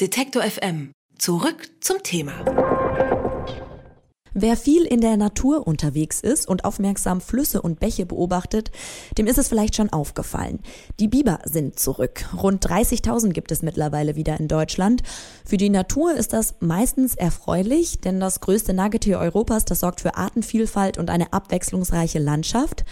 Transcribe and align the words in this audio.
Detektor 0.00 0.42
FM. 0.42 0.92
Zurück 1.18 1.68
zum 1.82 2.02
Thema. 2.02 2.32
Wer 4.32 4.56
viel 4.56 4.86
in 4.86 5.02
der 5.02 5.18
Natur 5.18 5.66
unterwegs 5.66 6.22
ist 6.22 6.48
und 6.48 6.64
aufmerksam 6.64 7.20
Flüsse 7.20 7.60
und 7.60 7.80
Bäche 7.80 8.06
beobachtet, 8.06 8.70
dem 9.18 9.26
ist 9.26 9.36
es 9.36 9.48
vielleicht 9.48 9.76
schon 9.76 9.92
aufgefallen. 9.92 10.60
Die 11.00 11.08
Biber 11.08 11.40
sind 11.44 11.78
zurück. 11.78 12.24
Rund 12.34 12.66
30.000 12.66 13.34
gibt 13.34 13.52
es 13.52 13.60
mittlerweile 13.60 14.16
wieder 14.16 14.40
in 14.40 14.48
Deutschland. 14.48 15.02
Für 15.44 15.58
die 15.58 15.68
Natur 15.68 16.14
ist 16.14 16.32
das 16.32 16.54
meistens 16.60 17.14
erfreulich, 17.14 18.00
denn 18.00 18.20
das 18.20 18.40
größte 18.40 18.72
Nagetier 18.72 19.18
Europas, 19.18 19.66
das 19.66 19.80
sorgt 19.80 20.00
für 20.00 20.14
Artenvielfalt 20.14 20.96
und 20.96 21.10
eine 21.10 21.34
abwechslungsreiche 21.34 22.20
Landschaft. 22.20 22.86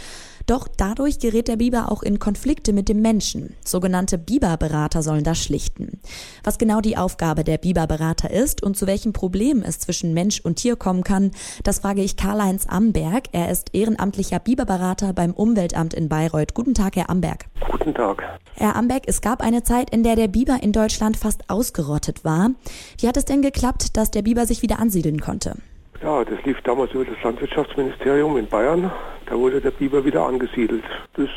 Doch 0.48 0.66
dadurch 0.66 1.18
gerät 1.18 1.46
der 1.46 1.56
Biber 1.56 1.92
auch 1.92 2.02
in 2.02 2.18
Konflikte 2.18 2.72
mit 2.72 2.88
dem 2.88 3.02
Menschen. 3.02 3.54
Sogenannte 3.66 4.16
Biberberater 4.16 5.02
sollen 5.02 5.22
das 5.22 5.38
schlichten. 5.44 6.00
Was 6.42 6.56
genau 6.56 6.80
die 6.80 6.96
Aufgabe 6.96 7.44
der 7.44 7.58
Biberberater 7.58 8.30
ist 8.30 8.62
und 8.62 8.74
zu 8.74 8.86
welchen 8.86 9.12
Problemen 9.12 9.62
es 9.62 9.78
zwischen 9.78 10.14
Mensch 10.14 10.40
und 10.40 10.56
Tier 10.56 10.76
kommen 10.76 11.04
kann, 11.04 11.32
das 11.64 11.80
frage 11.80 12.00
ich 12.00 12.16
Karl-Heinz 12.16 12.64
Amberg. 12.66 13.24
Er 13.32 13.50
ist 13.50 13.74
ehrenamtlicher 13.74 14.38
Biberberater 14.38 15.12
beim 15.12 15.34
Umweltamt 15.34 15.92
in 15.92 16.08
Bayreuth. 16.08 16.54
Guten 16.54 16.72
Tag, 16.72 16.96
Herr 16.96 17.10
Amberg. 17.10 17.44
Guten 17.70 17.92
Tag. 17.94 18.22
Herr 18.54 18.74
Amberg, 18.74 19.02
es 19.06 19.20
gab 19.20 19.42
eine 19.42 19.64
Zeit, 19.64 19.90
in 19.90 20.02
der 20.02 20.16
der 20.16 20.28
Biber 20.28 20.62
in 20.62 20.72
Deutschland 20.72 21.18
fast 21.18 21.50
ausgerottet 21.50 22.24
war. 22.24 22.52
Wie 22.98 23.06
hat 23.06 23.18
es 23.18 23.26
denn 23.26 23.42
geklappt, 23.42 23.98
dass 23.98 24.10
der 24.10 24.22
Biber 24.22 24.46
sich 24.46 24.62
wieder 24.62 24.78
ansiedeln 24.78 25.20
konnte? 25.20 25.56
Ja, 26.02 26.24
das 26.24 26.42
lief 26.44 26.60
damals 26.62 26.92
über 26.92 27.04
das 27.04 27.20
Landwirtschaftsministerium 27.22 28.36
in 28.36 28.46
Bayern. 28.46 28.90
Da 29.26 29.36
wurde 29.36 29.60
der 29.60 29.72
Biber 29.72 30.04
wieder 30.04 30.24
angesiedelt. 30.24 30.84
Das 31.14 31.28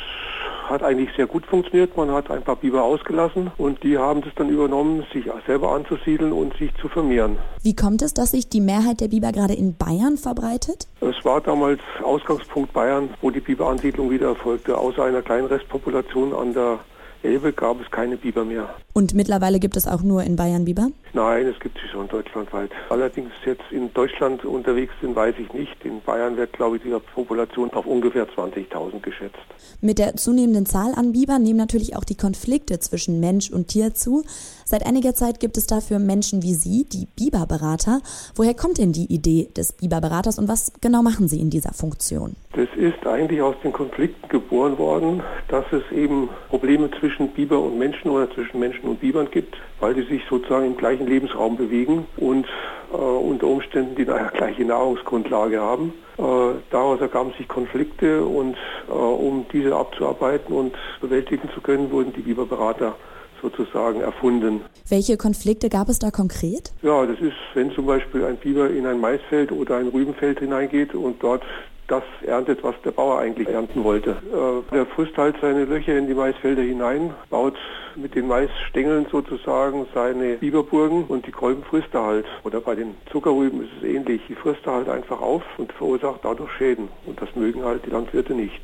hat 0.70 0.84
eigentlich 0.84 1.10
sehr 1.18 1.28
gut 1.28 1.46
funktioniert. 1.46 1.98
Man 1.98 2.12
hat 2.12 2.32
ein 2.32 2.44
paar 2.44 2.56
Biber 2.56 2.84
ausgelassen 2.84 3.52
und 3.58 3.84
die 3.84 3.98
haben 3.98 4.22
das 4.22 4.34
dann 4.36 4.50
übernommen, 4.50 5.04
sich 5.12 5.26
selber 5.46 5.74
anzusiedeln 5.74 6.32
und 6.32 6.56
sich 6.58 6.74
zu 6.76 6.88
vermehren. 6.88 7.38
Wie 7.62 7.76
kommt 7.76 8.02
es, 8.02 8.14
dass 8.14 8.32
sich 8.32 8.48
die 8.48 8.62
Mehrheit 8.62 9.02
der 9.02 9.10
Biber 9.10 9.32
gerade 9.32 9.54
in 9.54 9.76
Bayern 9.76 10.18
verbreitet? 10.18 10.88
Es 11.02 11.26
war 11.26 11.42
damals 11.42 11.82
Ausgangspunkt 12.04 12.72
Bayern, 12.72 13.10
wo 13.22 13.32
die 13.32 13.42
Biberansiedlung 13.42 14.10
wieder 14.10 14.28
erfolgte, 14.28 14.78
außer 14.78 15.04
einer 15.04 15.22
kleinen 15.22 15.48
Restpopulation 15.48 16.34
an 16.34 16.54
der 16.54 16.80
Elbe 17.24 17.54
gab 17.54 17.80
es 17.80 17.90
keine 17.92 18.18
Biber 18.18 18.44
mehr. 18.44 18.74
Und 18.94 19.14
mittlerweile 19.14 19.60
gibt 19.60 19.78
es 19.78 19.88
auch 19.88 20.02
nur 20.02 20.24
in 20.24 20.36
Bayern 20.36 20.66
Biber? 20.66 20.90
Nein, 21.14 21.48
es 21.48 21.60
gibt 21.60 21.78
sie 21.78 21.88
schon 21.92 22.08
deutschlandweit. 22.08 22.72
Allerdings 22.90 23.32
jetzt 23.46 23.64
in 23.70 23.94
Deutschland 23.94 24.44
unterwegs 24.44 24.94
sind, 25.02 25.16
weiß 25.16 25.36
ich 25.40 25.54
nicht. 25.54 25.76
In 25.84 26.02
Bayern 26.02 26.36
wird, 26.38 26.54
glaube 26.54 26.78
ich, 26.78 26.84
die 26.84 26.94
Population 27.14 27.70
auf 27.72 27.86
ungefähr 27.86 28.28
20.000 28.28 29.02
geschätzt. 29.02 29.38
Mit 29.82 30.00
der 30.00 30.16
zunehmenden 30.16 30.66
Zahl 30.66 30.94
an 30.96 31.12
Bibern 31.12 31.44
nehmen 31.44 31.58
natürlich 31.58 31.96
auch 31.96 32.04
die 32.04 32.16
Konflikte 32.16 32.80
zwischen 32.80 33.20
Mensch 33.20 33.50
und 33.50 33.68
Tier 33.68 33.94
zu. 33.94 34.24
Seit 34.66 34.86
einiger 34.86 35.14
Zeit 35.14 35.40
gibt 35.40 35.58
es 35.58 35.68
dafür 35.68 36.00
Menschen 36.00 36.44
wie 36.44 36.54
Sie, 36.54 36.86
die 36.86 37.08
Biberberater. 37.16 38.02
Woher 38.36 38.54
kommt 38.54 38.78
denn 38.78 38.94
die 38.94 39.14
Idee 39.14 39.50
des 39.56 39.74
Biberberaters 39.74 40.40
und 40.40 40.48
was 40.48 40.72
genau 40.82 41.02
machen 41.02 41.28
Sie 41.28 41.40
in 41.40 41.50
dieser 41.50 41.74
Funktion? 41.74 42.36
Das 42.54 42.68
ist 42.78 43.06
eigentlich 43.06 43.42
aus 43.42 43.56
den 43.64 43.72
Konflikten 43.72 44.28
geboren 44.30 44.78
worden, 44.78 45.24
dass 45.48 45.66
es 45.72 45.84
eben 45.92 46.30
Probleme 46.50 46.90
zwischen 47.00 47.11
Biber 47.20 47.60
und 47.60 47.78
Menschen 47.78 48.10
oder 48.10 48.30
zwischen 48.32 48.60
Menschen 48.60 48.84
und 48.90 49.00
Bibern 49.00 49.30
gibt, 49.32 49.56
weil 49.80 49.96
sie 49.96 50.04
sich 50.04 50.22
sozusagen 50.30 50.66
im 50.66 50.78
gleichen 50.78 51.08
Lebensraum 51.08 51.58
bewegen 51.58 52.06
und 52.18 52.46
äh, 52.92 52.96
unter 52.96 53.48
Umständen 53.48 53.96
die 53.96 54.06
gleiche 54.06 54.66
Nahrungsgrundlage 54.66 55.60
haben. 55.60 55.94
Äh, 56.18 56.24
daraus 56.70 57.02
ergaben 57.02 57.34
sich 57.38 57.48
Konflikte 57.48 58.24
und 58.24 58.56
äh, 58.88 58.92
um 58.92 59.46
diese 59.52 59.76
abzuarbeiten 59.76 60.54
und 60.54 60.76
bewältigen 61.00 61.50
zu 61.54 61.62
können, 61.62 61.92
wurden 61.92 62.14
die 62.14 62.22
Biberberater 62.22 62.96
sozusagen 63.42 64.02
erfunden. 64.02 64.62
Welche 64.90 65.18
Konflikte 65.18 65.70
gab 65.70 65.90
es 65.90 66.00
da 66.00 66.12
konkret? 66.12 66.72
Ja, 66.82 67.06
das 67.06 67.20
ist, 67.20 67.36
wenn 67.54 67.72
zum 67.72 67.86
Beispiel 67.86 68.26
ein 68.26 68.38
Biber 68.38 68.70
in 68.70 68.86
ein 68.86 69.00
Maisfeld 69.00 69.52
oder 69.52 69.78
ein 69.78 69.88
Rübenfeld 69.88 70.40
hineingeht 70.40 70.94
und 70.94 71.22
dort 71.22 71.44
das 71.92 72.04
erntet, 72.26 72.64
was 72.64 72.76
der 72.86 72.92
Bauer 72.92 73.20
eigentlich 73.20 73.50
ernten 73.50 73.84
wollte. 73.84 74.12
Äh, 74.12 74.74
der 74.74 74.86
frisst 74.86 75.18
halt 75.18 75.36
seine 75.42 75.66
Löcher 75.66 75.98
in 75.98 76.08
die 76.08 76.14
Maisfelder 76.14 76.62
hinein, 76.62 77.14
baut 77.30 77.58
mit 77.98 78.16
den 78.16 78.28
Maisstängeln 78.28 79.08
sozusagen 79.12 79.86
seine 79.94 80.38
Biberburgen 80.38 81.04
und 81.06 81.28
die 81.28 81.32
Kolben 81.32 81.64
frisst 81.64 81.94
er 81.94 82.06
halt. 82.06 82.26
Oder 82.46 82.62
bei 82.62 82.76
den 82.76 82.96
Zuckerrüben 83.12 83.64
ist 83.64 83.72
es 83.82 83.90
ähnlich. 83.90 84.22
Die 84.30 84.36
frisst 84.36 84.66
er 84.66 84.74
halt 84.74 84.90
einfach 84.90 85.20
auf 85.20 85.44
und 85.58 85.74
verursacht 85.74 86.22
dadurch 86.24 86.52
Schäden. 86.58 86.88
Und 87.06 87.22
das 87.22 87.30
mögen 87.36 87.66
halt 87.66 87.86
die 87.86 87.90
Landwirte 87.90 88.34
nicht. 88.34 88.62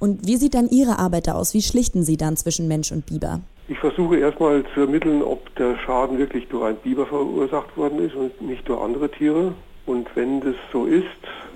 Und 0.00 0.26
wie 0.26 0.36
sieht 0.36 0.54
dann 0.54 0.68
Ihre 0.68 0.98
Arbeit 0.98 1.28
aus? 1.28 1.54
Wie 1.54 1.62
schlichten 1.62 2.02
Sie 2.02 2.16
dann 2.16 2.36
zwischen 2.36 2.66
Mensch 2.66 2.90
und 2.90 3.06
Biber? 3.06 3.40
Ich 3.68 3.78
versuche 3.78 4.18
erstmal 4.18 4.64
zu 4.74 4.82
ermitteln, 4.82 5.22
ob 5.22 5.52
der 5.56 5.76
Schaden 5.78 6.18
wirklich 6.18 6.46
durch 6.48 6.64
einen 6.64 6.76
Biber 6.76 7.04
verursacht 7.04 7.76
worden 7.76 7.98
ist 7.98 8.14
und 8.14 8.40
nicht 8.40 8.68
durch 8.68 8.80
andere 8.80 9.10
Tiere. 9.10 9.54
Und 9.86 10.08
wenn 10.14 10.40
das 10.40 10.54
so 10.72 10.86
ist, 10.86 11.04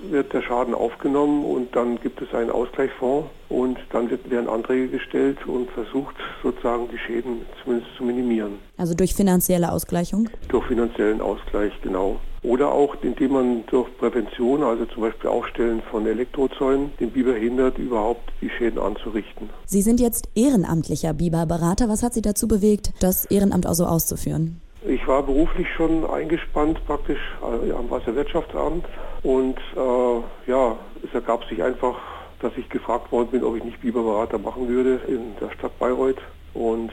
wird 0.09 0.33
der 0.33 0.41
Schaden 0.41 0.73
aufgenommen 0.73 1.45
und 1.45 1.75
dann 1.75 1.99
gibt 1.99 2.21
es 2.21 2.33
einen 2.33 2.49
Ausgleichsfonds 2.49 3.29
und 3.49 3.77
dann 3.91 4.09
wird, 4.09 4.29
werden 4.29 4.49
Anträge 4.49 4.87
gestellt 4.87 5.37
und 5.45 5.69
versucht 5.71 6.15
sozusagen 6.41 6.87
die 6.89 6.97
Schäden 6.97 7.41
zumindest 7.63 7.91
zu 7.97 8.03
minimieren. 8.03 8.59
Also 8.77 8.93
durch 8.93 9.13
finanzielle 9.13 9.71
Ausgleichung? 9.71 10.29
Durch 10.47 10.65
finanziellen 10.65 11.21
Ausgleich, 11.21 11.73
genau. 11.81 12.19
Oder 12.43 12.71
auch 12.71 12.95
indem 13.03 13.33
man 13.33 13.63
durch 13.67 13.87
Prävention, 13.97 14.63
also 14.63 14.85
zum 14.85 15.03
Beispiel 15.03 15.29
Aufstellen 15.29 15.81
von 15.91 16.07
Elektrozäunen, 16.07 16.91
den 16.99 17.11
Biber 17.11 17.33
hindert, 17.33 17.77
überhaupt 17.77 18.31
die 18.41 18.49
Schäden 18.49 18.79
anzurichten. 18.79 19.49
Sie 19.65 19.81
sind 19.81 19.99
jetzt 19.99 20.29
ehrenamtlicher 20.33 21.13
Biberberater. 21.13 21.87
Was 21.87 22.01
hat 22.01 22.13
Sie 22.13 22.21
dazu 22.21 22.47
bewegt, 22.47 22.93
das 22.99 23.25
Ehrenamt 23.25 23.67
auch 23.67 23.73
so 23.73 23.85
auszuführen? 23.85 24.60
Ich 24.91 25.07
war 25.07 25.23
beruflich 25.23 25.67
schon 25.77 26.05
eingespannt 26.05 26.85
praktisch 26.85 27.21
äh, 27.41 27.71
am 27.71 27.89
Wasserwirtschaftsamt 27.89 28.85
und 29.23 29.57
äh, 29.77 30.51
ja, 30.51 30.77
es 31.01 31.13
ergab 31.13 31.45
sich 31.45 31.63
einfach, 31.63 31.95
dass 32.41 32.51
ich 32.57 32.67
gefragt 32.67 33.09
worden 33.09 33.29
bin, 33.31 33.41
ob 33.45 33.55
ich 33.55 33.63
nicht 33.63 33.79
Biberberater 33.79 34.37
machen 34.37 34.67
würde 34.67 34.99
in 35.07 35.33
der 35.39 35.49
Stadt 35.51 35.79
Bayreuth 35.79 36.17
und 36.53 36.91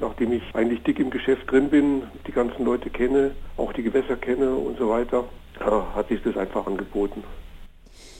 nachdem 0.00 0.32
ich 0.32 0.42
eigentlich 0.54 0.82
dick 0.82 0.98
im 0.98 1.10
Geschäft 1.10 1.48
drin 1.48 1.70
bin, 1.70 2.02
die 2.26 2.32
ganzen 2.32 2.64
Leute 2.64 2.90
kenne, 2.90 3.30
auch 3.56 3.72
die 3.72 3.84
Gewässer 3.84 4.16
kenne 4.16 4.52
und 4.52 4.76
so 4.76 4.88
weiter, 4.88 5.22
äh, 5.60 5.70
hat 5.94 6.08
sich 6.08 6.20
das 6.24 6.36
einfach 6.36 6.66
angeboten. 6.66 7.22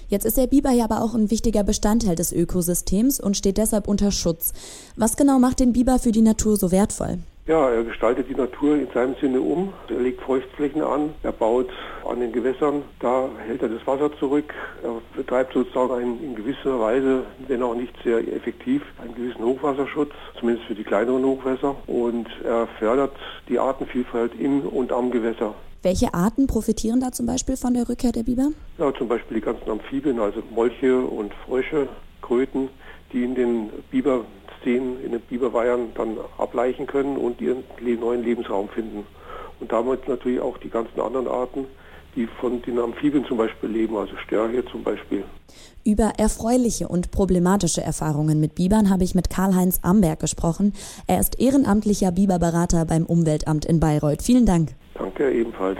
Jetzt 0.06 0.24
ist 0.24 0.36
der 0.36 0.46
Biber 0.46 0.70
ja 0.70 0.84
aber 0.84 1.02
auch 1.02 1.16
ein 1.16 1.32
wichtiger 1.32 1.64
Bestandteil 1.64 2.14
des 2.14 2.30
Ökosystems 2.30 3.18
und 3.18 3.36
steht 3.36 3.58
deshalb 3.58 3.88
unter 3.88 4.12
Schutz. 4.12 4.52
Was 4.96 5.16
genau 5.16 5.40
macht 5.40 5.58
den 5.58 5.72
Biber 5.72 5.98
für 5.98 6.12
die 6.12 6.22
Natur 6.22 6.56
so 6.56 6.70
wertvoll? 6.70 7.18
Ja, 7.46 7.70
er 7.70 7.84
gestaltet 7.84 8.28
die 8.28 8.34
Natur 8.34 8.74
in 8.74 8.88
seinem 8.92 9.14
Sinne 9.20 9.40
um. 9.40 9.72
Er 9.88 10.00
legt 10.00 10.20
Feuchtflächen 10.20 10.82
an, 10.82 11.14
er 11.22 11.30
baut 11.30 11.68
an 12.04 12.18
den 12.18 12.32
Gewässern, 12.32 12.82
da 12.98 13.28
hält 13.46 13.62
er 13.62 13.68
das 13.68 13.86
Wasser 13.86 14.10
zurück. 14.18 14.52
Er 14.82 15.00
betreibt 15.16 15.52
sozusagen 15.52 15.94
einen, 15.94 16.24
in 16.24 16.34
gewisser 16.34 16.80
Weise, 16.80 17.22
wenn 17.46 17.62
auch 17.62 17.76
nicht 17.76 17.94
sehr 18.02 18.18
effektiv, 18.34 18.82
einen 19.00 19.14
gewissen 19.14 19.44
Hochwasserschutz, 19.44 20.10
zumindest 20.40 20.66
für 20.66 20.74
die 20.74 20.82
kleineren 20.82 21.24
Hochwässer. 21.24 21.76
Und 21.86 22.26
er 22.42 22.66
fördert 22.80 23.14
die 23.48 23.60
Artenvielfalt 23.60 24.34
in 24.34 24.62
und 24.62 24.90
am 24.90 25.12
Gewässer. 25.12 25.54
Welche 25.84 26.14
Arten 26.14 26.48
profitieren 26.48 26.98
da 26.98 27.12
zum 27.12 27.26
Beispiel 27.26 27.56
von 27.56 27.74
der 27.74 27.88
Rückkehr 27.88 28.10
der 28.10 28.24
Biber? 28.24 28.48
Ja, 28.78 28.92
zum 28.92 29.06
Beispiel 29.06 29.36
die 29.36 29.44
ganzen 29.44 29.70
Amphibien, 29.70 30.18
also 30.18 30.42
Molche 30.50 30.98
und 30.98 31.32
Frösche, 31.46 31.88
Kröten, 32.22 32.70
die 33.12 33.22
in 33.22 33.36
den 33.36 33.70
Biber 33.92 34.24
Seen 34.66 35.00
in 35.04 35.12
den 35.12 35.20
Biberweihern 35.20 35.92
dann 35.94 36.18
ableichen 36.38 36.86
können 36.86 37.16
und 37.16 37.40
ihren 37.40 37.62
neuen 37.80 38.24
Lebensraum 38.24 38.68
finden. 38.68 39.06
Und 39.60 39.72
damit 39.72 40.06
natürlich 40.08 40.40
auch 40.40 40.58
die 40.58 40.68
ganzen 40.68 41.00
anderen 41.00 41.28
Arten, 41.28 41.66
die 42.16 42.26
von 42.40 42.60
den 42.62 42.78
Amphibien 42.78 43.24
zum 43.26 43.38
Beispiel 43.38 43.70
leben, 43.70 43.96
also 43.96 44.16
Störche 44.16 44.64
zum 44.66 44.82
Beispiel. 44.82 45.24
Über 45.84 46.14
erfreuliche 46.18 46.88
und 46.88 47.12
problematische 47.12 47.80
Erfahrungen 47.80 48.40
mit 48.40 48.54
Bibern 48.56 48.90
habe 48.90 49.04
ich 49.04 49.14
mit 49.14 49.30
Karl-Heinz 49.30 49.78
Amberg 49.82 50.18
gesprochen. 50.18 50.72
Er 51.06 51.20
ist 51.20 51.38
ehrenamtlicher 51.38 52.10
Biberberater 52.10 52.84
beim 52.86 53.06
Umweltamt 53.06 53.64
in 53.64 53.78
Bayreuth. 53.78 54.22
Vielen 54.22 54.46
Dank. 54.46 54.74
Danke 54.94 55.30
ebenfalls. 55.30 55.78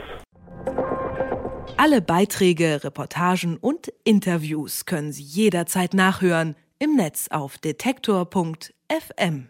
Alle 1.76 2.00
Beiträge, 2.00 2.84
Reportagen 2.84 3.56
und 3.56 3.92
Interviews 4.04 4.86
können 4.86 5.12
Sie 5.12 5.24
jederzeit 5.24 5.92
nachhören 5.92 6.54
im 6.78 6.94
Netz 6.96 7.28
auf 7.30 7.58
detektor.fm. 7.58 8.75
FM. 8.90 9.48